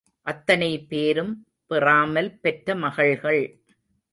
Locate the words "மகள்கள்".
2.75-3.43